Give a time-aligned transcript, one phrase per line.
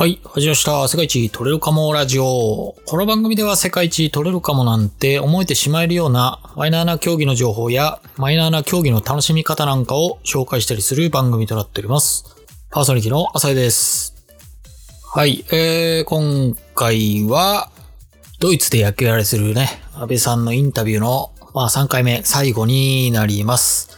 [0.00, 0.86] はい、始まりました。
[0.86, 2.76] 世界一取れるかもラジオ。
[2.86, 12.36] この番組では世界一取れるかもなんて思えてしまえるようなマイナーな競技の情報やマイナーな競技の楽しみ方なんかを紹介したりする番組となっております。
[12.70, 14.14] パーソナリティの浅井です。
[15.12, 17.68] はい、えー、今回は
[18.38, 23.97] ドイツで野球やられするね、安倍さんのインタビューの、まあ、3回目、最後になります。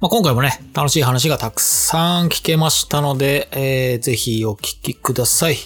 [0.00, 5.56] まあ、今回もね、楽しい話がたくさん聞けましたので、えー、ぜひお聞きください。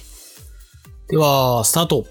[1.09, 2.07] では、スタート。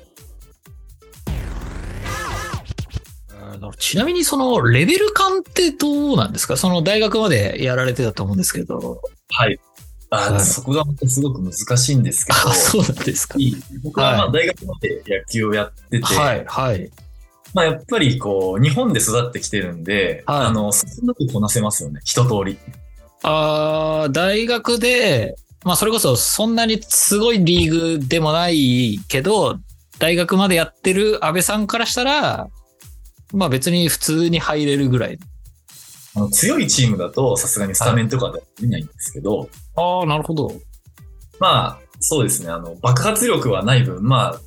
[3.79, 6.57] ちなみにそのレベル感ってどうなんですか？
[6.57, 9.01] その大学までやられてたと思うんですけど。
[9.29, 9.59] はい。
[10.11, 13.39] あ、はいそこがすごく難しいんですけど、あ、そうなんですか。
[13.39, 16.91] いい僕はまはあ大学まで野球をやってて、はい、はい。
[17.53, 22.57] まあやっぱりこう、日本で育ってきてるんで、はいあの、そんなくこなせますよね、一通り。
[23.23, 29.59] あー大学で、まあそれこそそんなにすごいリーグでもないけど、
[29.99, 32.47] 大学までやってる安倍さんからしたら、
[33.33, 35.19] まあ別に普通に入れるぐらい。
[36.15, 40.51] あの強いチームだとさすがにスタメンとかでは見ないんですけど、ああ、なるほど。
[41.39, 44.41] まあそうですね、あの、爆発力はない分、まあ、み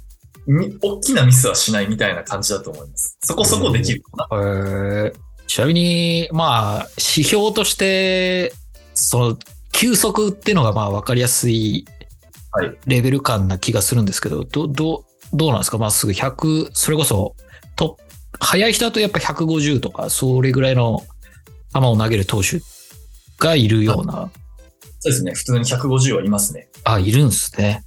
[0.82, 3.16] 大きなミスはしないみたいな感じだと思います。
[3.22, 4.40] そこそこできるかな。
[4.40, 5.14] えー
[5.46, 8.54] ちなみに、まあ、指標として、
[8.94, 9.38] その、
[9.72, 11.84] 休息っていうのがまあ分かりやすい
[12.50, 15.76] はいレベル感な気がするんですけど、ど、ど、どうなんですか？
[15.76, 17.36] まっすぐ100、それこそ、
[17.76, 17.98] と、
[18.40, 21.02] 速い人だとやっぱ150とか、それぐらいの
[21.74, 22.60] 球を投げる投手
[23.38, 24.30] がいるような、
[25.00, 26.68] そうですね、普通に150はいますね。
[26.84, 27.84] あ、いるんですね。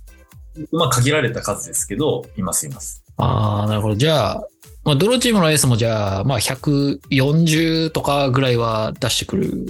[0.72, 3.04] まあ限られた数ですけど、いますいます。
[3.18, 3.96] ああ、なるほど。
[3.96, 4.48] じゃあ、
[4.84, 9.66] まあ、どのチームのエースもじゃあ、まあ、140とかぐらいは出してくる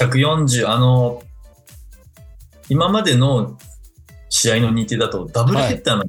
[0.00, 1.22] ？140、あの、
[2.68, 3.58] 今までの
[4.30, 6.04] 試合の日程だと、ダブルヘッダーの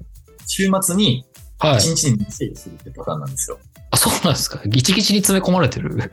[0.48, 1.26] 週末に
[1.60, 1.96] はい1。
[1.96, 3.60] 日に2試合するってパターンなんですよ。
[3.92, 4.62] あ、そうなんですか。
[4.66, 6.12] ギチギチに詰め込まれてる？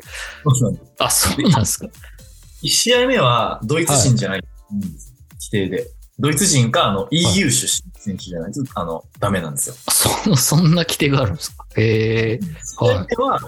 [0.98, 1.86] あ、そうなんですか。
[2.62, 4.38] 1試合目はドイツ人じゃない、
[4.72, 5.86] うん規定で。
[6.22, 8.52] ドイツ人か、あの、EU 出身選手じゃない？
[8.52, 9.74] と、あの、ダメなんですよ。
[9.90, 11.66] そ、 そんな規定があるんですか？
[11.76, 12.40] へえ。
[12.62, 13.40] 試合目は、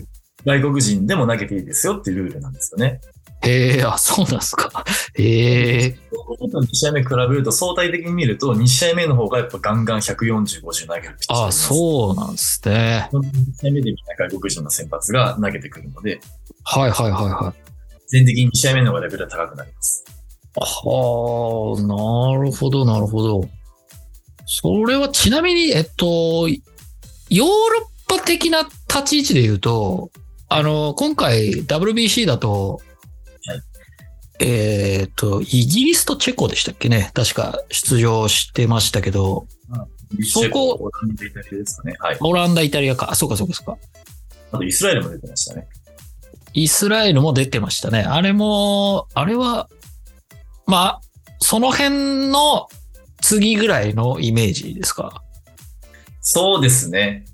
[0.44, 3.00] 外国人でも投げていいですよっていうルールなんですよね。
[3.42, 4.84] へえ、あ、そうなんですか。
[5.14, 5.98] へえ。
[6.10, 13.08] 2試合目比べると、相対的に見ると、2試合目の方がやっぱガンガン140、50投げるあ、ますそうなんですね。
[13.12, 13.22] 1
[13.60, 16.20] 試合目でみんな外国人の先発が投げてくるので、
[16.64, 17.70] はいはいはいはい。
[18.08, 20.04] 全的に2試合目の方がレベルが高くなります。
[20.56, 23.48] はあ、なるほど、なるほど。
[24.46, 27.48] それはちなみに、えっと、ヨーロ
[28.08, 30.10] ッパ的な立ち位置で言うと、
[30.48, 32.80] あの、今回 WBC だと、
[33.46, 33.60] はい
[34.40, 39.46] えっと、イギリスとチェコでしたっけね確か出場してましたけど、
[40.22, 41.96] そこオランダイタリアですかね。
[41.98, 42.18] はい。
[42.20, 43.10] オランダ、イタリアか。
[43.10, 43.78] あ、そうかそうかそうか。
[44.52, 45.66] あとイスラエルも出てましたね。
[46.52, 48.00] イスラエルも出てましたね。
[48.00, 49.68] あれも、あれは、
[50.66, 51.00] まあ、
[51.40, 52.68] その辺の
[53.20, 55.22] 次ぐらいのイメージですか？
[56.20, 57.24] そうですね。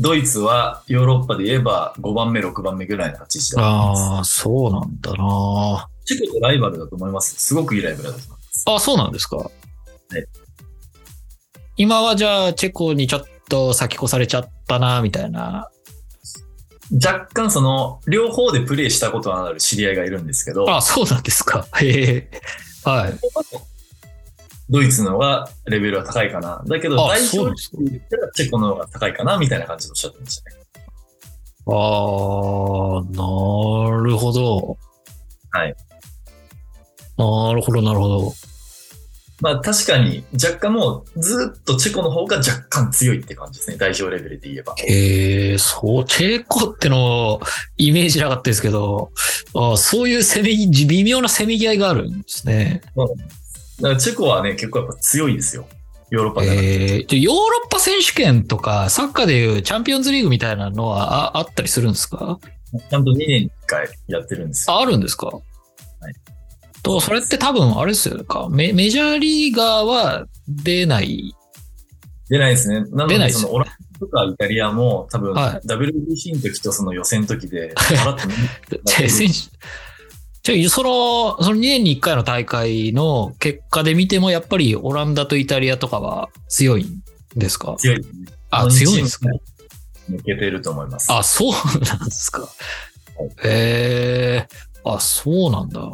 [0.00, 4.02] ドイツはヨーロッパで言えば5番目、6番目ぐらいの立ち位置だと思います。
[4.02, 5.88] ああ、そうなんだな。
[6.04, 7.34] チェコとライバルだと思います。
[7.36, 8.64] すごくいいライバルだと思います。
[8.66, 9.50] あ、そうなんですか？
[11.76, 15.68] 今はじゃあ、チェコにちょっと先越されちゃったな、みたいな。
[16.92, 21.66] 若干その、両方でプレーしたことのある知り合いがいるんですけど、あ、そうなんですか。
[21.76, 22.30] へえ。
[22.84, 23.14] はい。
[24.70, 26.62] ドイツの方がレベルは高いかな。
[26.66, 30.56] だけど、あ代そうなんです表で言ったらチェコの方が高いかな、みたいな感じでおっしゃってましたね。
[31.66, 34.78] ああ、なるほど。
[35.50, 35.74] はい。
[37.18, 38.32] なるほど、なるほど。
[39.40, 43.76] まあ確かに若干もうずっとチェコの方が若干強いって感じですね。
[43.76, 44.74] 代表レベルで言えば。
[44.78, 47.40] へえ、そう、チェコっての
[47.76, 49.12] イメージなかったですけど、
[49.54, 52.82] あそういうせめぎ、微妙なせめぎ合いがあるんですね。
[52.96, 53.06] だ
[53.90, 55.68] からチェコはね、結構やっぱ強いですよ。
[56.10, 56.48] ヨーロッパで。
[56.48, 62.40] えー、ヨーロッパ選手権とか、サッカーでいうチャンピオンズリーグみたいなのはああったりするんですか？
[62.90, 64.74] ちゃんと2年に1回やってるんですよ。
[64.74, 65.26] ああるんですか？
[65.26, 65.42] はい。
[66.88, 68.72] と、それって多分あれですよかメ。
[68.72, 71.34] メジャーリーガーは出ない。
[72.28, 72.80] 出ないですね。
[72.90, 78.32] なので、出ないですよねそのオランダとかイタリアも多分、は WBC の時とその予選の時で、 払っても
[78.98, 79.32] で選手
[80.44, 87.02] じゃあ、その、その2年に1回の大会の結果で見ても、やっぱりオランダとイタリアとかは強いん
[87.36, 87.74] ですか？
[87.78, 88.26] 強いですね。
[88.50, 89.28] あ、の強いんですか？
[90.10, 91.12] 抜けてると思います。
[91.12, 91.52] あ、そう
[91.84, 92.48] なんですか。
[93.44, 94.48] へえ、
[94.84, 95.92] あ、そうなんだ。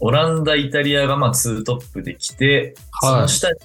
[0.00, 3.58] オランダ、イタリアがまあ2トップで来て、その下に、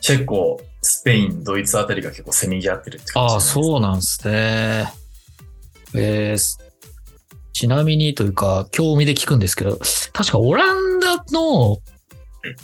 [0.00, 4.92] チェコ、スペイン、ドイツあたりが結構せめぎ合ってるって感じああ、そうなんですね。
[5.94, 6.64] えー
[7.56, 9.78] ちなみにというか、興味で聞くんですけど、
[10.12, 11.78] 確かオランダの、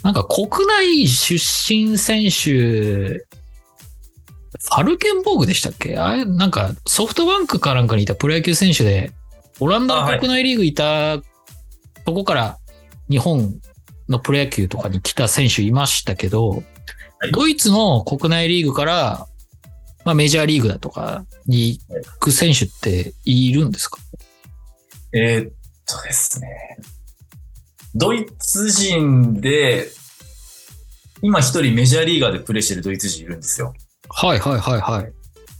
[0.03, 1.35] なんか国内出
[1.73, 5.97] 身選手、ファルケンボーグでしたっけ？
[5.97, 9.13] あれ、なんかソフトバンクかなんかにいたプロ野球選手で、
[9.61, 11.21] オランダの国内リーグいた、
[12.05, 12.57] とこから
[13.09, 13.59] 日本
[14.09, 16.63] のプロ野球とかに来た選手いましたけど、はい
[17.31, 19.27] ドイツの国内リーグから、
[20.03, 23.99] まあメジャーリーグだとかに行く選手っているんですか？
[25.13, 25.51] えーっ
[25.85, 26.47] とですね。
[27.93, 29.89] ドイツ人で、
[31.21, 33.75] 今一人メジャーリーガーでプレーしてるドイツ人いるんですよ。
[34.09, 35.13] はいはいはいはい。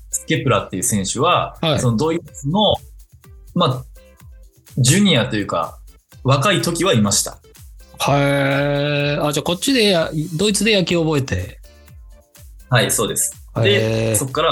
[0.10, 2.74] スケプラっていう選手は、はいそのドイツの、
[3.54, 3.86] まあ、
[4.78, 5.80] ジュニアというか、
[6.24, 7.40] 若い時はいました。
[8.00, 9.28] はい。
[9.28, 11.60] あ、じゃあこっちでや、ドイツで野球を覚えて？
[12.70, 13.36] はい、そうです。
[13.58, 14.52] へで、ーそこから、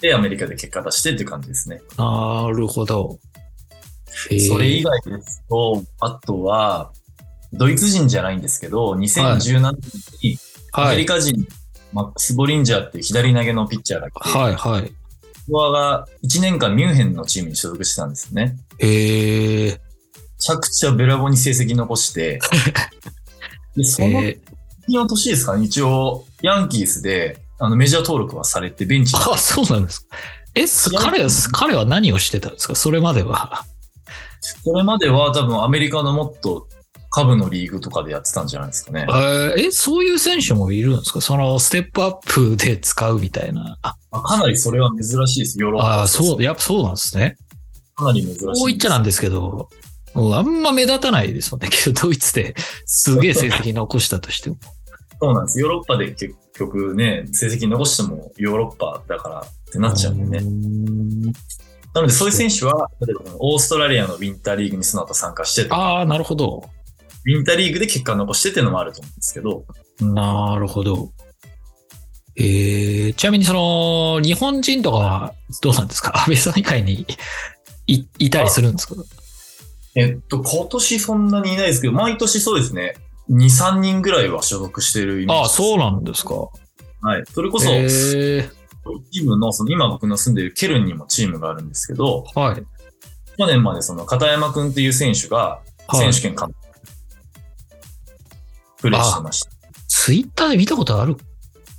[0.00, 1.80] で、アメリカで結果出してっていう感じですね。
[1.96, 3.18] なるほど。
[4.30, 6.92] へーそれ以外ですと、あとは、
[7.52, 9.80] ドイツ人じゃないんですけど、2017年
[10.22, 10.38] に
[10.72, 10.96] アはい。
[10.96, 11.46] メリカ人、
[11.92, 14.88] マックス・ボリンジャーっていう左投げのピッチャーが来て、はいはい。
[15.46, 18.56] ここが1年間ミュンヘンのチームに所属してたんですよね。
[18.78, 19.80] へえ。
[20.38, 22.38] めちゃくちゃべらぼうに成績残して、
[23.76, 24.56] でそのえー
[24.88, 29.20] 次の年ですかね、一応、ヤンキースで、あの、メジャー登録はされて、ベンチに。
[29.20, 30.16] あ、そうなんですか。
[30.54, 30.64] え、
[30.96, 32.76] 彼は、彼は何をしてたんですか？
[32.76, 33.64] それまでは。
[34.40, 36.68] それまでは多分アメリカのもっと
[37.10, 39.12] 下部のリーグとかでやってたんじゃないですかねえ。
[39.12, 41.20] ーえ、そういう選手もいるんですか？
[41.20, 43.76] そのステップアップで使うみたいな。
[43.82, 47.36] ああかなりそれは珍しいです、ヨーロッパあー、そう、やっぱそうなんですね。
[47.96, 48.44] かなり珍しい。
[48.44, 49.68] こう言っちゃなんですけど、
[50.16, 51.68] もうあんま目立たないですよね。
[51.70, 52.54] けど、ドイツで
[52.86, 54.56] すげえ成績残したとしても。
[55.20, 55.60] そうなんです。
[55.60, 60.44] ヨーロッパで結局ね、成績残してもヨーロッパだからってなっちゃうんでね。
[60.44, 61.32] ね。
[61.94, 66.68] なのでそういう選手は、例えばオーストラリアのウィンターリーグにその後参加してとか、ああ、なるほど。
[67.24, 69.64] ウィンターリーグで結果を残してっていうのもあると思うんですけど、
[70.00, 71.10] なるほど。
[72.36, 76.12] えー、ちなみにその、日本人とかはどうなんですか？
[76.18, 77.06] 安倍さん以外に
[77.86, 78.94] いいたりするんですか？
[79.96, 82.96] えっと、今年そんなにいないですけど、毎年そうですね、
[83.30, 85.48] 2、3人ぐらいは所属してるイメージああ。
[85.48, 86.34] そうなんですか。
[87.00, 87.24] はい。
[87.32, 88.50] それこそ、えー、
[89.10, 92.62] チームの、その今僕の住んでるケルンにもチームがあるんですけど、はい。
[93.38, 96.54] 去年までその片山くんっていう選手がはい選手権監督、
[98.78, 99.50] プレーしてました。
[99.88, 101.16] ツイッターで見たことある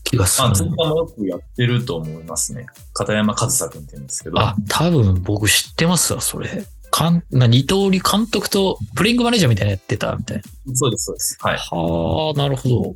[0.03, 2.67] 気がすあ、るツイッターもよくやってると思いますね。
[2.93, 4.39] 片山和沙くんって言うんですけど。
[4.39, 6.65] あ、多分僕知ってますわ、それ。
[6.91, 10.41] かんな二刀流監督とプレイングマネージャーみたいなのやってたみたい
[10.73, 11.37] そうです、そうです。
[11.41, 11.53] はい。
[11.55, 11.59] な。
[11.77, 12.95] はあ、なるほど。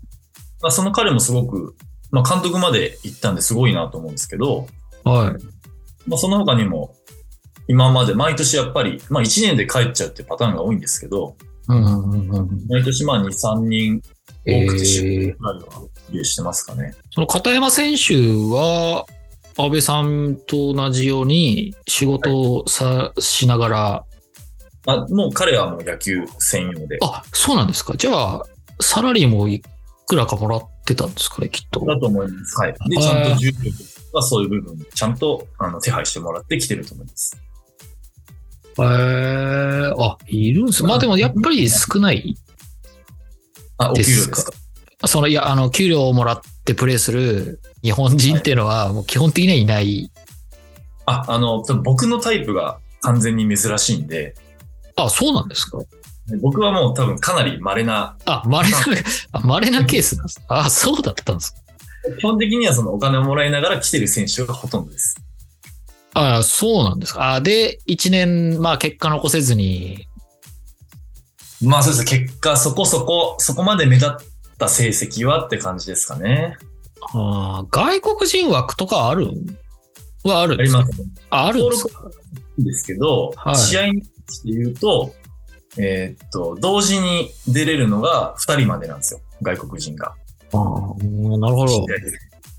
[0.61, 1.75] まあ、その彼もすごく、
[2.11, 4.67] まあ、監督まで行ったんですごいなと思うんですけど、
[5.03, 6.09] はい。
[6.09, 6.95] まあ、その他にも、
[7.67, 11.35] 今まで毎年やっぱり、まあ1年で帰っちゃうっていうパターンが多いんですけど、
[11.67, 12.67] うんうんうんうん。
[12.67, 16.93] 毎年まあ2、3人多くてえ4、ー5くらいは利用してますかね。
[17.11, 19.05] その片山選手は、
[19.57, 24.05] 安倍さんと同じように仕事をさ、しながら、
[24.87, 26.97] あ、もう彼はもう野球専用で。
[27.01, 27.95] あ、そうなんですか。
[27.95, 28.43] じゃあ、
[28.79, 29.61] サラリーもい
[30.07, 31.85] くらかもらってたんですかね、きっと。
[31.85, 32.59] だと思います。
[32.59, 32.73] はい。
[32.89, 33.71] で、ちゃんと重力
[34.13, 37.37] はそういう部分、ちゃんとあの手配してもらってきてると思います。
[38.79, 42.35] へえあ、いるんですまあでもやっぱり少ない
[43.77, 44.35] あ、おですか？
[44.37, 44.51] 給料です
[45.01, 45.07] か。
[45.07, 50.11] その、いや、あの、給料をもらってプレーする日本人っていうのは、もう基本的にはいない。
[51.05, 54.35] あ、あの、僕のタイプが完全に珍しいんで、
[54.95, 55.79] あ、そうなんですか？
[56.41, 58.77] 僕はもう多分かなり稀な、あ、稀な、
[59.31, 60.41] あ稀なケースなんです。
[60.47, 61.59] あ、そうだったんですか？
[62.19, 65.15] 基本的にはそのお金をもらいながら来てる選手がほとんどです。
[66.13, 67.35] あ、そうなんですか？
[67.35, 70.07] あ、で、一年、まあ結果残せずに、
[71.63, 74.11] まあそうですね、結果そこそこ、そこまで目立っ
[74.61, 76.57] た成績はって感じですかね。
[77.13, 79.27] あ外国人枠とかある？
[80.23, 80.79] はあるんですか？
[80.79, 81.03] あります。
[81.31, 82.11] あ、あるんですか？
[82.57, 85.13] ですけど、はい試合にして言うと、
[85.77, 89.19] えーっと、同時に出れるのが2人までなんですよ。
[89.41, 90.13] 外国人が。
[90.53, 91.85] あーなるほど。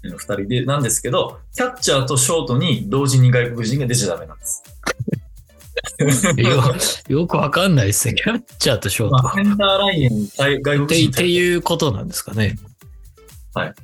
[0.04, 4.64] 2人で、なんですけど、キャッチャーとショートに同時に外国人が出ちゃダメなんです。
[6.38, 6.62] よ
[7.08, 8.14] よくわかんないですね。
[8.14, 9.22] キャッチャーとショート。
[9.22, 12.56] まあ、センターライン外国って人っていうことなんですかね。
[13.54, 13.74] はい。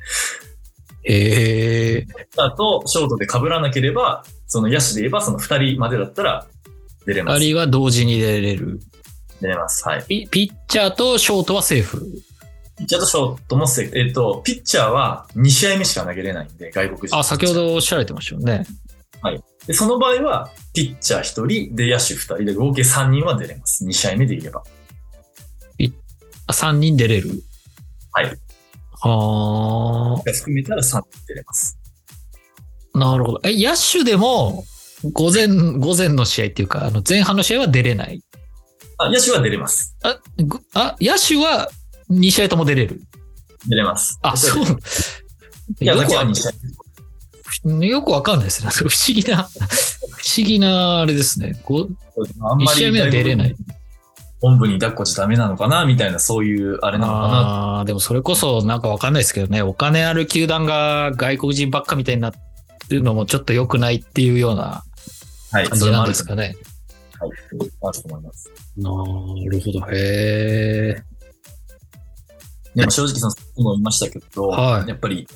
[1.04, 6.46] ええーとショートで被らなければ、その野手で言えばその2人までだったら
[7.06, 7.36] 出れます。
[7.36, 8.80] ありは同時に出れる。
[9.40, 9.86] 出れます。
[9.86, 10.04] はい。
[10.06, 12.00] ピピッチャーとショートはセーフ。
[12.76, 17.16] ピッチャーとショートもせ、えっ、と、ピッチャーは2試合目しか投げれないんで、外国人。
[17.16, 17.54] あ、先ほ。
[17.54, 18.66] どおっしゃられてましたよね。
[19.68, 23.84] で、その場合は、ピッチャー1人で野手2人で合計3人は出れます。
[23.84, 24.64] 2試合目で言えば。
[26.46, 27.42] あ、3人出れる？
[28.12, 28.36] はい。
[29.00, 31.78] は含めたら3人出れます。
[32.94, 33.40] あ、なるほど。
[33.44, 34.64] え、野手でも、
[35.12, 35.46] 午前、
[35.78, 38.22] 午前の試合っていうか、あの、前半の試合は出れない？
[38.96, 39.94] あ、野手は出れます。
[40.02, 41.70] あ、ぐあ野手は
[42.10, 43.02] 2試合とも出れる？
[43.68, 44.18] 出れます。
[44.22, 44.64] あ、そう。
[45.80, 46.52] いや、は2試合。
[47.64, 48.70] よくわかんないですね。
[48.70, 51.60] 不思議な、不思議なあれですね。
[51.64, 51.88] ご
[52.40, 53.56] あんまり一試合目は出れない。
[54.40, 57.26] 本部に抱っこじゃダメなのかなみたいな、そういうあれなのかな。
[57.26, 62.32] ああー、でもそれこそなんかわかんないですけどね、お金ある球団が外国人ばっかみたいになっ
[62.88, 64.84] てるのもちょっと良くないっていうような
[65.50, 65.68] はい。
[65.68, 66.56] 感じなんですかね。
[67.18, 67.30] はい。
[67.82, 68.50] あると思います。
[68.76, 68.90] な
[69.50, 69.80] るほど。
[69.90, 71.02] へえ。
[72.74, 75.26] でも正直その、さっきも言いましたけど、はいやっぱり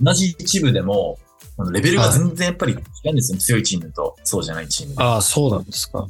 [0.00, 1.18] 同じ一部でも、
[1.72, 3.38] レベルが全然やっぱり違うんですよ。
[3.38, 5.02] 強いチームとそうじゃないチームで。
[5.02, 6.06] ああ、そうなんですか。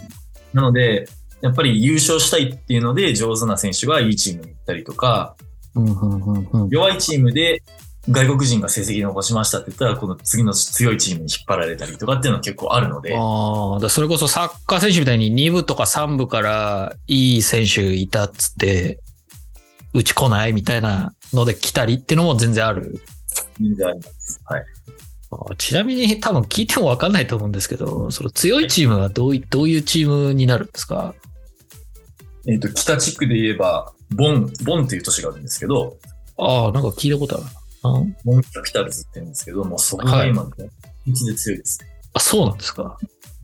[0.52, 1.08] なので、
[1.40, 5.36] やっぱり優勝したいっていうので上手な選手がいいチームに行ったりとか、
[5.74, 6.68] うん、うん、うん、うん。
[6.68, 7.62] 弱いチームで
[8.10, 19.00] 外国人が成績残しましたって言ったら、この次の強いチームに引っ張られたりとかっていうのは結構あるので、ああ、それこそサッカー選手みたいに2部とか3部からいい選手いたっつって、
[19.94, 23.00] うち来ないみたいなので来たりっていうのも全然ある。
[23.60, 24.40] 全然あります。
[24.44, 24.64] はい。
[25.30, 31.14] あちなみに多分聞いてもわかんないと思うんですけど、その強いチームはどういどういうチームになるんですか？
[32.46, 35.98] えっ、と、北地区で言えば、ボン、ボンっていう都市があるんですけど、
[36.38, 37.50] ああ、なんか聞いたことあるな。
[37.90, 40.52] うんボンキャピタルズって言うんですけど、もうそこが今、本
[41.14, 41.88] 気で強いですね。
[42.14, 42.96] あ、そうなんですか？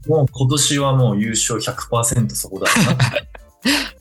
[0.07, 2.67] もう今年はもう優勝100%そこだ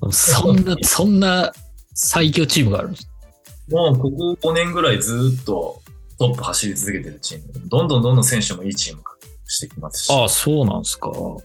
[0.04, 0.12] な。
[0.12, 1.54] そんな、 そんな
[1.94, 3.10] 最強チームがあるんです。
[3.70, 5.82] もうここ5年ぐらいずっと
[6.18, 7.68] トップ走り続けてるチーム。
[7.68, 10.12] どんどんどんどん選手もいいチーム獲得してきますし。
[10.12, 11.10] ああ、そうなんですか。
[11.10, 11.44] はい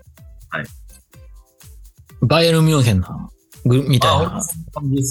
[2.21, 3.31] バイエルンミュンヘンな、
[3.65, 4.41] ぐみたいな。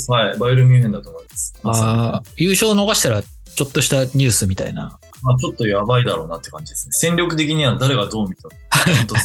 [0.10, 0.38] はい。
[0.38, 1.54] バイエルンミュンヘンだと思います。
[1.64, 5.00] ああ、優勝逃したら、ちょっとしたニュースみたいな。
[5.24, 6.92] まあ、ちょっとやばいだろうなって感じですね。
[6.92, 8.52] 戦力的には誰がどう見ても。
[8.70, 9.16] 本当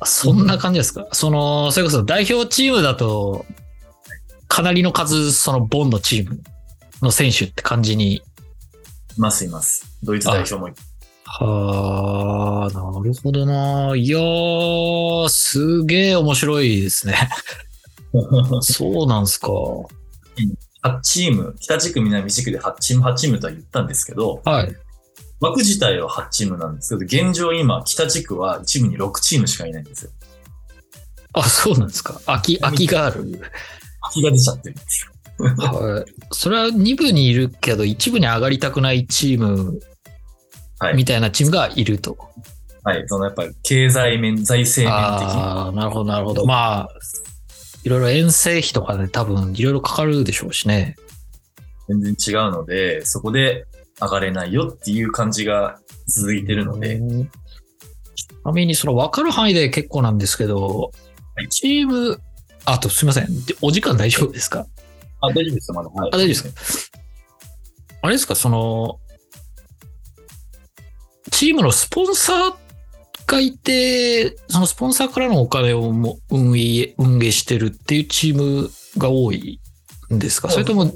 [0.00, 1.06] あそんな感じですか。
[1.12, 3.44] その、それこそ代表チームだと、
[4.48, 6.40] かなりの数、そのボンのチーム
[7.02, 8.22] の選手って感じに。
[9.16, 9.86] います、います。
[10.02, 10.72] ドイツ代表もい
[11.26, 13.94] はあ、なるほどな。
[13.96, 17.30] いやー、すげえ面白いですね。
[18.62, 19.48] そうなんすか。
[19.48, 24.76] 8チーム、北地区、南地区で8チーム、8チームとは言ったんですけど、はい。
[25.40, 30.10] 枠自体は8チームなんですけど、現状今、北地区は一部に6チームしかいないんですよ。
[31.32, 32.20] あ、そうなんですか。
[32.26, 33.40] 空き、空きがある。
[34.02, 35.13] 空きが出ちゃってるんですよ。
[35.38, 36.12] はい。
[36.32, 39.80] それは2部にいるけど、1部に上がりたくないチーム
[40.78, 42.16] はいみたいなチームがいると。
[42.82, 43.04] はい。
[43.06, 45.40] そのやっぱり経済面、財政面的に。
[45.42, 46.46] ああ、なるほど、なるほど。
[46.46, 46.88] まあ、
[47.84, 50.96] いろいろ遠征費とかで多分いろいろかかるでしょうしね。
[51.88, 53.66] 全然違うので、そこで
[54.00, 57.30] 上がれないよっていう感じが続いてるので、うん
[58.16, 60.92] ちなみにその分かる範囲で結構なんですけど、
[61.34, 62.20] はいチーム、
[62.66, 63.26] あとすみません。
[63.46, 64.66] でお時間大丈夫ですか？
[65.24, 65.88] あ、大丈夫ですよ、まだ。
[65.90, 66.98] はいあ、大丈夫ですか？
[68.02, 69.00] あれですかその、
[71.30, 72.54] チームのスポンサー
[73.26, 79.60] がいて、そのスポンサーからのお金をも運営、運営してるっていうチームが多い
[80.12, 80.50] んですか？
[80.50, 80.92] それとも、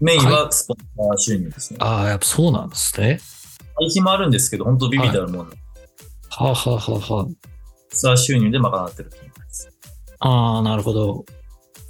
[0.00, 1.78] メインはスポンサー収入ですね。
[1.80, 3.18] ああ、やっぱそうなんですね。
[3.76, 5.50] 会費もあるんですけど、本当ビビたるもの、は
[6.40, 7.36] あ、はあはあはスポン
[7.90, 9.10] サー収入で賄ってる
[9.50, 9.68] す。
[10.20, 11.24] あ、ああ、なるほど。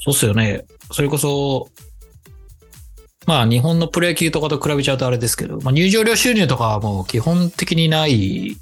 [0.01, 0.65] そうっすよね。
[0.93, 1.69] それこそ、
[3.27, 8.57] まあ日本のプロ野球とかと比べちゃうとあれですけど、まあ、入場料収入とかはもう基本的にない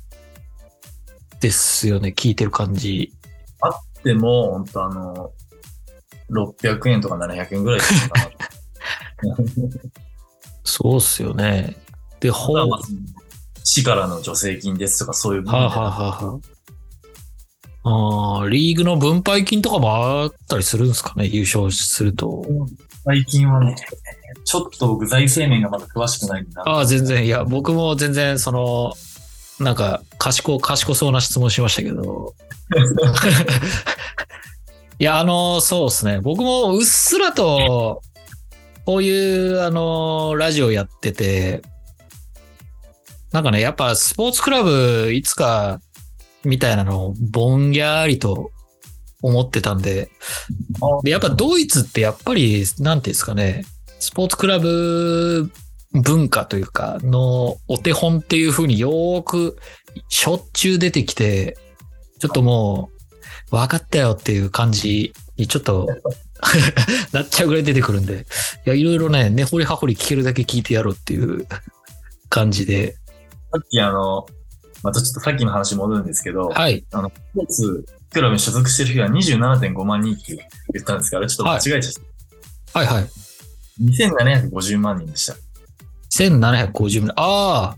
[1.41, 2.15] ですよね。
[2.17, 3.13] 聞いてる感じ。
[4.03, 5.33] でも、本当あの、
[6.31, 9.37] 600円とか700円ぐらいですかな。
[10.65, 11.77] そうっすよね。
[12.21, 12.81] で、ほう、はまあ
[13.65, 15.91] 市からの助成金ですとかそういう部あ、分はあはあ
[16.27, 16.56] はあ、
[17.89, 21.27] あーリーグの分配金とかもあったりするんですかね？
[21.27, 22.45] 優勝すると。
[23.05, 23.77] 最近はね、
[24.45, 26.63] ちょっと僕財政面がまだ詳しくないんだ。
[26.67, 27.25] ああ、全然。
[27.25, 28.93] いや、僕も全然、その、
[29.61, 32.35] なんか、賢、賢そうな質問しましたけど。
[34.99, 36.19] いや、あの、そうですね。
[36.21, 38.03] 僕もうっすらと、
[38.85, 41.63] こういう、あの、ラジオやってて、
[43.31, 45.81] なんかね、やっぱスポーツクラブいつか、
[46.47, 48.53] みたいなのをぼんやりと
[49.21, 50.11] 思ってたんで。
[51.05, 53.65] やっぱドイツってやっぱり、なんていうんですかね、
[53.99, 55.51] スポーツクラブ
[55.93, 59.59] 文化というか、のお手本っていう風によく
[60.09, 61.59] しょっちゅう出てきて、
[62.21, 62.91] ちょっとも
[63.51, 65.89] う、分かったよっていう感じにちょっと
[67.13, 68.27] なっちゃうぐらい出てくるんで、
[68.67, 71.47] いや、いろいろね、根掘り葉掘り聞けるだけ聞いてやろうっていう
[72.29, 72.93] 感じで。
[73.53, 74.27] さっきあの、
[74.87, 76.85] またちょっとさっきの話戻るんですけど、はい。
[76.93, 80.37] あの、スポーツクラブに所属してる人は27.5万人って
[80.73, 82.05] 言ったんですから、ちょっと間違えちゃっ
[82.73, 82.79] た。
[82.79, 83.11] はいはい。
[83.83, 85.35] 2750万人でした。
[86.17, 87.13] 1750名。
[87.17, 87.77] ああ、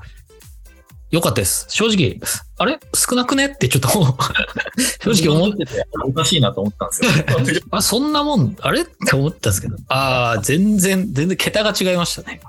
[1.10, 1.64] よかったです。
[1.70, 2.20] 正直、
[2.58, 2.78] あれ？
[2.94, 3.46] 少なくね？
[3.46, 3.88] ってちょっと
[5.14, 7.62] 正直思って、てて、おかしいなと思ったんですよ。
[7.72, 8.82] あ、そんなもん、あれ？
[8.82, 9.76] って思ったんですけど。
[9.88, 12.42] ああ、全然、全然桁が違いましたね。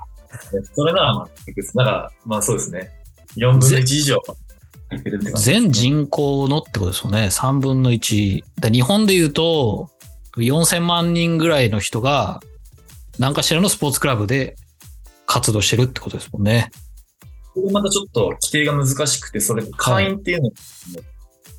[0.74, 1.28] それならまあ、
[1.76, 2.90] だから、まあそうですね。
[3.36, 4.20] 4分の1以上。
[5.36, 7.26] 全人口のってことですよね。
[7.26, 8.44] 3分の1。
[8.60, 9.88] で日本で言うと、
[10.36, 12.40] 4000万人ぐらいの人が、
[13.18, 14.56] 何かしらのスポーツクラブで
[15.26, 16.70] 活動してるってことですもんね。
[17.54, 20.52] これまたちょっと規定が難しくて、それ、会員っていうのは、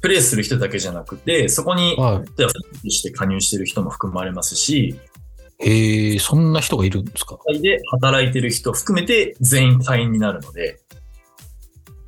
[0.02, 4.96] プレイする人だけじゃなくて、そこに、は例えば、して加入してる人も含まれますし、
[5.60, 5.70] い。
[5.70, 7.38] へえ、そんな人がいるんですか？
[7.62, 10.80] で働いてる人含めて全員会員になるので、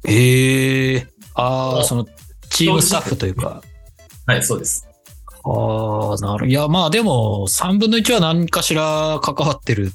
[0.06, 1.08] へえ。
[1.36, 2.06] ああ、その、
[2.50, 3.62] チームスタッフというか。
[4.26, 4.88] はい、そうです。
[5.44, 6.48] ああ、なる。
[6.48, 9.92] いや、まあでも、3分の1は何かしら関わってる。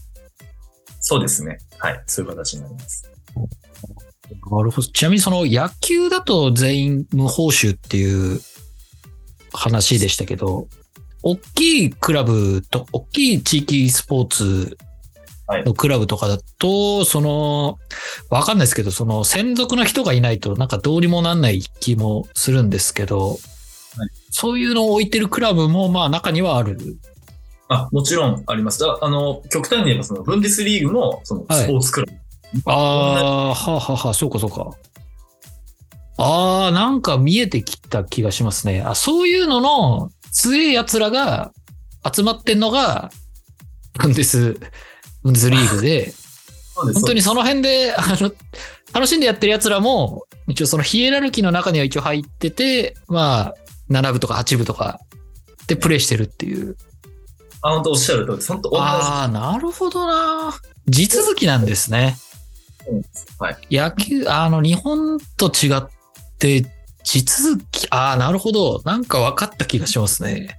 [1.01, 1.59] そうですね。
[1.79, 3.11] はい、そういう形になります。
[4.51, 4.83] なるほど。
[4.83, 8.41] ちなみにその野球だと全員無報酬っていう
[9.53, 10.69] 話でしたけど、
[11.23, 14.79] 大きいクラブと、大きい地域スポーツ
[15.65, 17.79] のクラブとかだと、その、
[18.31, 23.39] わかんないですけど、その専属の人がいないとなんかどうにもなんない気もするんですけど、
[24.31, 26.79] そういうのを置いてるクラブもまあ中にはある。
[27.69, 28.81] あ、もちろんあります。
[28.81, 32.63] だあの、極端に言えば、その、ブンデスリーグも、その、はいスポーツクラブ。
[32.65, 34.71] ああ、はあ、はあはあ、そうかそうか。
[36.17, 38.83] ああ、なんか見えてきた気がしますね。
[38.83, 41.53] あ、そういうのの強い奴らが
[42.11, 43.11] 集まってんのが、
[43.95, 44.59] ブンデス、
[45.29, 46.13] ブンデスリーグで、
[46.75, 48.33] 本当にその辺で、あの、
[48.93, 53.55] 楽しんでやってる奴らも、一応そのヒエラルキーの中には一応入ってて、まあ、
[53.91, 55.01] 7部とか8部とか
[55.67, 56.77] でプレイしてるっていう。
[57.63, 58.47] あ、本当おっしゃる通り。
[58.47, 60.55] 本当ああ、なるほどな。
[60.87, 62.17] 地続きなんですね。
[63.39, 63.59] はい。
[63.71, 65.83] 野球、あの、日本と違っ
[66.39, 66.65] て、
[67.03, 68.81] 地続き、ああ、なるほど。
[68.85, 70.57] なんか分かった気がしますね。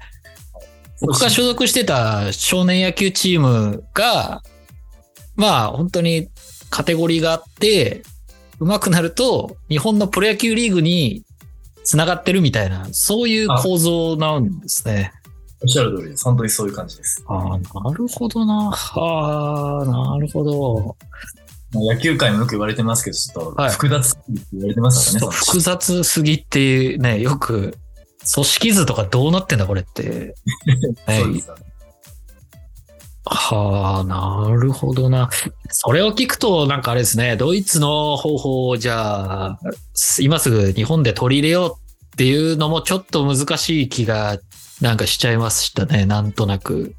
[1.01, 4.41] 僕が所属してた少年野球チームが、
[5.39, 6.27] まあ、本当に
[6.69, 8.03] カテゴリーがあって、
[8.59, 11.23] 上手くなると、日本のプロ野球リーグに
[11.85, 15.13] 繋がってるみたいな、そういう構造なんですね。
[15.61, 16.25] おっしゃる通りです。
[16.25, 17.23] 本当にそういう感じです。
[17.27, 18.69] ああ、なるほどな。
[18.73, 20.95] ああ、なるほど。
[21.73, 24.19] まあ野球界もよく言われてますけど、ちょっとはい複雑って
[24.53, 25.19] 言われてますからね。
[25.19, 27.77] その複雑すぎってね、よく、
[28.33, 30.35] 組織図とかどうなってんだこれって。
[31.07, 31.23] ね。
[33.31, 35.29] はあ、なるほどな。
[35.69, 39.59] それを聞くと、なんかあれですね、ドイツの方法をじゃあ、
[40.19, 41.71] 今すぐ日本で取り入れよう
[42.13, 44.39] っていうのもちょっと難しい気が
[44.81, 46.95] なんかしちゃいましたね、なんとなく。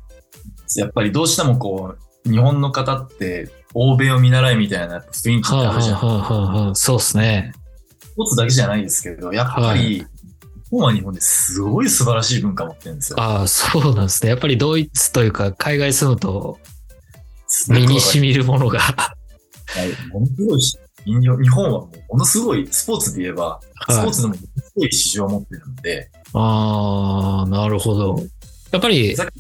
[0.76, 1.94] やっぱりどうしてもこ
[2.26, 6.76] う、日本の方って欧米を見習いみたいな雰囲気はいはいってあるじゃん。
[6.76, 7.52] そうですね。
[7.98, 10.19] スポーツだけじゃないですけど、やっぱり、日
[10.70, 13.20] 本は日本ですごい素晴らしい文化持ってるんですよ。
[13.20, 14.30] ああ、そうなんですね。
[14.30, 16.59] やっぱりドイツというか、海外住むと
[17.68, 18.78] 身に染みるものが。
[18.80, 19.14] は
[19.85, 28.22] いものすごいし、日本はもうものすごい、スポーツで言えば、スポーツでもものすごい市場を持ってるので、ああ、なるほど。
[28.72, 29.30] やっぱり、はい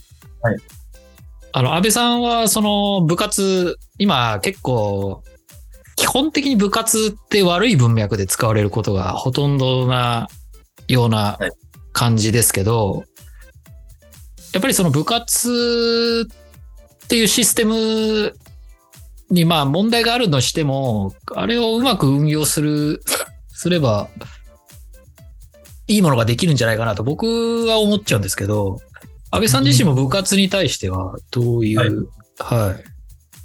[1.52, 5.24] あの、安倍さんは、その部活、今結構、
[5.96, 10.28] 基本的に部活って悪い文脈で使われることがほとんどな
[10.92, 11.50] ようなはい。
[11.92, 13.04] 感じですけど、
[14.52, 16.28] やっぱりその部活
[17.04, 18.34] っていうシステム
[19.30, 23.02] にまあ問題があるとしても、あれをうまく運用する、
[23.48, 24.08] すれば、
[25.86, 28.78] いいものができるんじゃないかなと僕は思っちゃうんですけど、
[29.32, 32.84] 安倍さん自身も部活に対してはどういう、はい。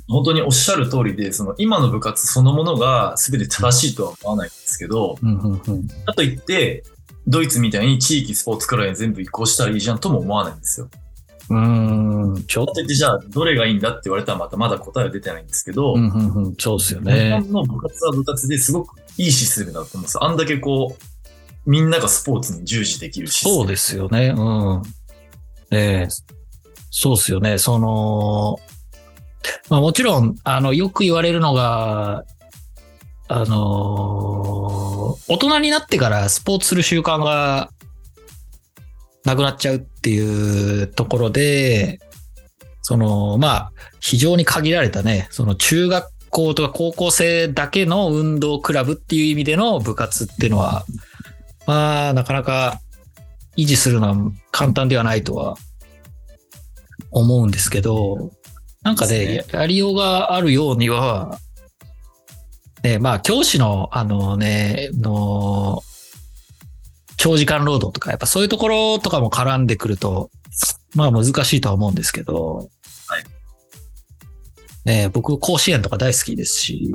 [0.08, 5.88] 本当におっしゃる通りで、その今の部活そのものが全て正しいとは思わないんですけど、うんうんうん。
[5.88, 6.84] かといって、
[7.28, 10.90] ドイツみたいに地域スポーツクラブに全部移行したらいいじゃんとも思わないんですよ。
[11.50, 17.40] うーん、ちょっと、じゃあ、どれがいいんだって言われたらまたまだ答えは出てないんですけど、うんうんうん、そうですよ日ね。
[17.42, 20.24] 本の部活は部活ですごくいいシステムだと思うんですよ。
[20.24, 23.48] あんだけこう、みんながスポーツに従事できるし。
[23.48, 24.34] そうですよね。
[24.36, 24.44] う
[24.78, 24.82] ん。
[25.72, 26.36] ええ
[26.98, 27.58] そうですよね。
[27.58, 28.60] その、
[29.70, 32.24] まあもちろん、あの、よく言われるのが、
[33.28, 34.65] あの
[35.28, 37.72] 大人になってからスポーツする習慣が
[39.24, 42.00] なくなっちゃうっていうところで、
[42.84, 50.86] その、まあ、非常に限られたね、その中学校とか高校生だけの運動クラブっていう意味での部活っていうのは、
[51.66, 52.80] まあ、なかなか
[53.58, 55.56] 維持するのは簡単ではないとは
[57.10, 58.32] 思うんですけど、
[58.84, 61.40] なんかね、でやりようがあるようには、
[62.86, 65.82] ね、まあ、教師の、あのね、の、
[67.18, 70.30] 長時間労働とか、やっぱそういうところとかも絡んでくると、
[70.94, 72.70] まあ難しいとは思うんですけど、
[73.08, 73.24] はい。
[74.86, 76.92] ね、僕、甲子園とか大好きですし、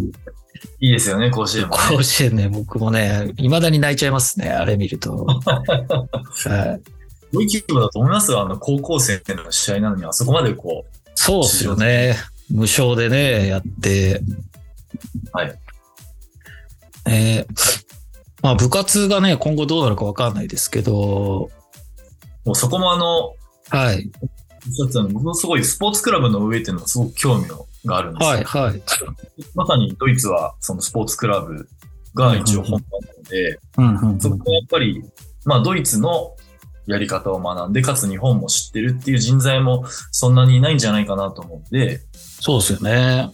[0.78, 1.82] いいですよね、甲子園も、ね。
[1.96, 5.26] 甲子園ね、僕もね、未だに泣いちゃいますね、あれ見ると。
[5.26, 7.00] はい
[7.32, 8.40] すごい規模だと思いますよ。
[8.40, 12.16] あの、高校生の試合なのに、あそこまでこう、そうですよね。
[12.50, 14.20] 無償でね、やって。
[15.32, 15.58] はい。
[17.06, 17.90] えー
[18.42, 21.50] まあ部活がね、今後どうなるかわかんないですけど、
[22.44, 23.34] もうそこもあの、
[23.68, 24.10] はい。
[24.66, 27.46] 一つあの僕もすごいスポーツクラブの上っていうのはすごく興味
[27.86, 28.28] があるんですよ。
[28.30, 28.82] はい、はい。
[29.54, 31.68] まさにドイツはそのスポーツクラブ
[32.14, 35.02] が一応本番なので、うんうんうんそこはやっぱり、
[35.44, 36.34] まあドイツの
[36.86, 43.30] やり方を学んで、かつ日本も知ってるっていう人材もそんなにいないんじゃないかなと思うんで、そうですよね。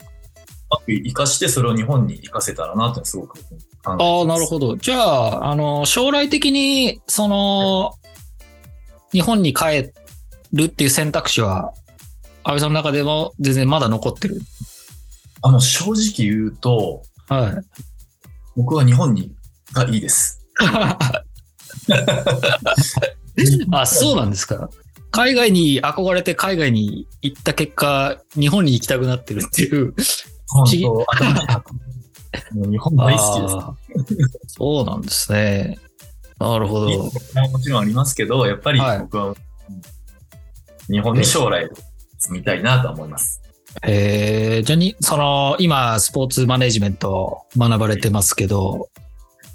[0.71, 3.39] うまく活かしてそれを日本に活かせたらなってすごく
[3.85, 4.77] ああ、なるほど。
[4.77, 7.95] じゃあ、あの、将来的に、その、
[9.13, 9.93] 日本に帰
[10.53, 11.73] るっていう選択肢は、
[12.43, 14.41] 安倍さんの中でも全然まだ残ってる？
[15.43, 17.53] あの、正直言うと、はい。
[18.57, 19.33] 僕は日本に
[19.73, 20.45] がいいです。
[23.71, 24.69] あ、そうなんですか。
[25.13, 29.95] 海外に憧れて海外に行った結果、日本に行きたくなってるっていう。
[30.49, 31.07] 本議当
[32.55, 34.45] もう日本大好きです。
[34.49, 35.79] そうなんですね。
[36.39, 36.89] なるほど。
[36.89, 37.11] も
[37.51, 39.35] もちろんありますけど、やっぱりはい僕は、
[40.89, 41.69] 日本に将来
[42.19, 43.43] 住みたいなと思います。
[43.83, 48.89] えー、じゃあに、その、今、スポーツマネジメント学ばれてますけど、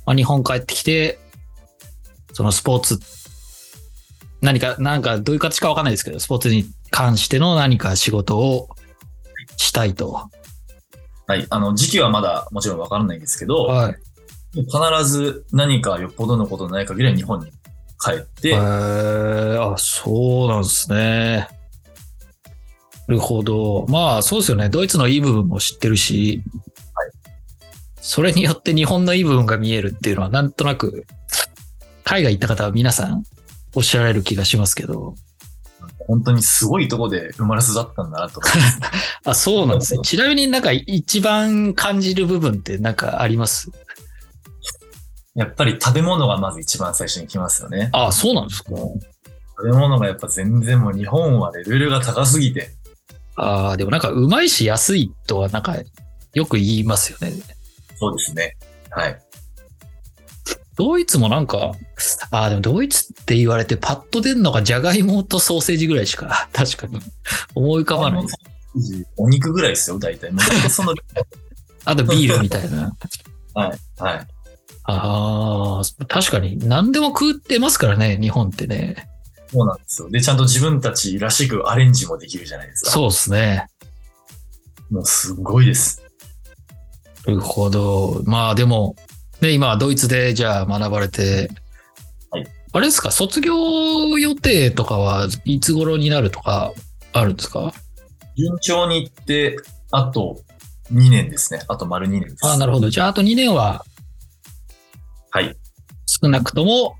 [0.06, 1.20] まあ、日本帰ってきて、
[2.34, 3.00] そのスポーツ、
[4.42, 8.70] 何か、なんか、どういう形かわかんないですけど、スポーツに関しての何か仕事を
[9.58, 10.30] したいと。
[11.28, 11.48] はい。
[11.50, 13.96] あの、時期はまだもちろんわからないんですけど、はい。
[14.54, 17.52] 必ず何かよっぽどのことない限りは日本に
[18.00, 21.48] 帰って、えー、あ、そうなんですね。
[23.08, 23.86] なるほど。
[23.88, 24.70] まあ、そうですよね。
[24.70, 26.44] ドイツのいい部分も知ってるし、
[28.02, 31.06] それによって日本のいい部分が見えるっていうのは、なんとなく、
[32.04, 33.24] 海外行った方は皆さん
[33.76, 35.16] おっしゃられる気がしますけど。
[36.08, 38.42] 本当にすごいとこで生まれ育ったんだなと。
[39.26, 40.00] あ、そうなんですね。
[40.04, 43.70] ちなみになんか一番感じる部分ってなんかあります？
[45.36, 47.90] やっぱり食べ物がまず一番最初に来ますよね。
[47.94, 48.72] あ、そうなんですか。
[48.72, 49.00] 食
[49.64, 52.72] べ物がやっぱ全然もう日本はレベルが高すぎて、
[53.36, 55.78] ああ、でもなんかうまいし安いとはなんか
[56.34, 57.32] よく言いますよね。
[57.98, 58.58] そうですね。
[58.90, 59.22] はい。
[60.82, 61.74] ドイツもなんか、
[62.32, 67.00] ああ、でもドイツって言われてパッと出るのがジャガイモとソーセージぐらいしか、 確かに
[67.54, 68.26] 思い浮かばない。
[69.15, 70.32] お肉ぐらいですよ、大体。
[70.72, 70.96] その、
[71.86, 72.96] あとビールみたいな。
[73.54, 73.80] はい。
[74.00, 74.28] はい。
[74.86, 79.08] ああ、確かに何でも食ってますからね、日本ってね。
[79.52, 80.10] そうなんですよ。
[80.10, 82.91] で、ちゃんと自分たちらしくアレンジもできるじゃないですか。
[82.91, 83.67] そうですね。
[84.89, 86.02] もうすごいです。
[87.28, 88.24] なるほど。
[88.26, 88.96] まあでも、
[89.42, 91.50] ね、今はドイツでじゃあ学ばれて、
[92.30, 93.54] はいあれですか、卒業
[94.18, 96.72] 予定とかはいつ頃になるとか
[97.12, 97.74] あるんですか？
[98.38, 99.58] 順調にいって、
[99.92, 100.40] あと
[100.94, 101.64] 2年ですね。
[101.68, 102.46] あと丸2年です。
[102.46, 102.90] ああ、なるほど。
[102.90, 103.84] じゃああと2年は
[105.32, 105.54] はい。
[106.06, 106.96] 少なくとも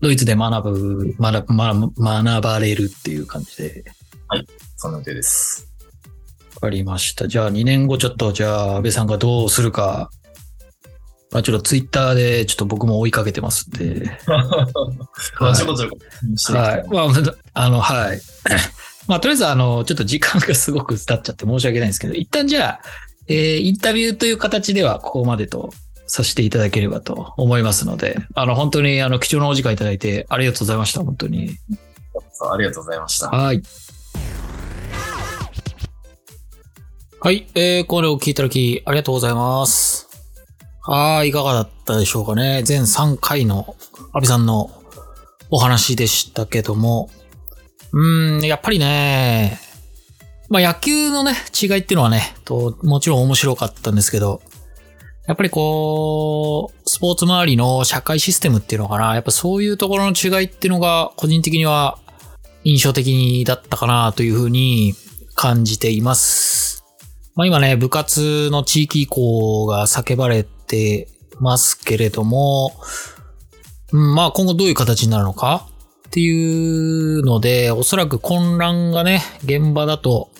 [0.00, 1.56] ドイツで学ぶ、学ぶ
[2.00, 3.84] 学ばれるっていう感じで。
[4.76, 5.66] その予定です。
[6.54, 7.26] わかりました。
[7.26, 10.17] じゃあ2年後ちょっと、じゃあ安倍さんがどうするか、ま
[11.32, 14.18] あちょっとツイッターでちょっと僕も追いかけてますんで。
[15.40, 15.66] ま あ、ちょ
[16.54, 16.88] はいい。
[16.88, 17.10] まあ、
[17.54, 18.20] あの、はい。
[19.06, 22.80] まあ、とりあえず、あの、ちょっと時間がすごく経っちゃって申し訳ないんですけど、一旦じゃあ、
[23.26, 25.70] えーインタビューという形ではここまでと
[26.06, 31.56] させていただければと思いますので、あの、本当に、あの、貴重なお時間いただいてありがとうございました、本当に。
[32.50, 33.28] ありがとうございました。
[33.28, 33.62] はい。
[37.20, 39.97] はい、えー、これを聞いただきありがとうございます。
[40.90, 42.62] はい、いかがだったでしょうかね。
[42.64, 44.70] 全3回の安倍さんの
[45.50, 47.10] お話でしたけども。
[47.92, 49.60] うーん、やっぱりね、
[50.48, 54.40] まあ野球のね、違いっていうのはね、と、もちろん面白かったんですけど、
[55.26, 59.12] やっぱりこう、スポーツ周りの社会システムっていうのかな。
[59.12, 61.98] やっぱそういうところの違いっていうのが、個人的には
[62.64, 64.94] 印象的だったかなというふうに
[65.34, 66.82] 感じています。
[67.34, 71.08] まあ今ね、部活の地域移行が叫ばれてて
[71.40, 72.72] ますけれども、
[73.92, 75.66] うん、まあ今後どういう形になるのか
[76.08, 80.30] っていうので、おそらく混乱がね、現場だと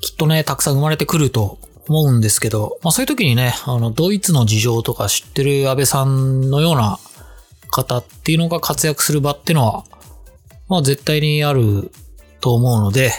[0.00, 6.98] きっとね、たくさん生まれてくると思うんですけど、まあそういう時にね、あの、ドイツの事情とか知ってる安倍さんのような
[7.70, 9.84] 方っていうのが活躍する場っていうのは、
[10.68, 11.90] まあ絶対にある
[12.40, 13.12] と思うので、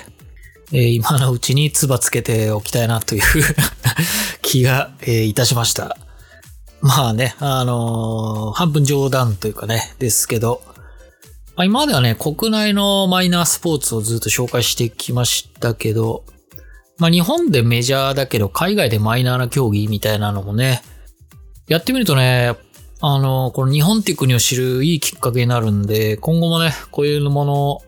[0.72, 3.22] えー、今のうちに唾つけておきたいなという
[4.41, 5.98] 気が、えー、いたしました。
[6.82, 10.62] まあね、あのー、半分冗談というかね、ですけど、
[11.56, 16.24] まあ、今まではね、国内のマイナースポーツをずっと紹介してきましたけど、
[16.98, 20.82] まあ日本でメジャーだけど海外でマイナーな競技みたいなのもね、
[21.68, 22.56] やってみるとね、
[23.02, 27.82] あの、この日本っていう国を知るいいきっかけになるんで、今後もね、こういうものを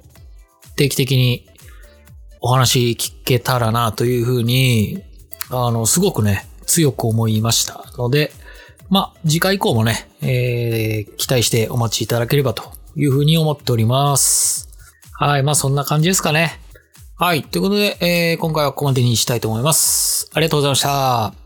[0.77, 1.47] 定期的に
[2.39, 5.03] お話聞けたらなというふうに、
[5.49, 8.31] あの、すごくね、強く思いましたので、
[8.91, 14.67] まあ、次回以降もね、えー、期待してお待ちいただければというふうに思っております。
[15.13, 16.59] はい、まあそんな感じですかね。
[17.15, 17.43] はい。
[17.43, 20.29] ということで、えー、今回はここまでにしたいと思います。
[20.33, 21.40] ありがとうございました。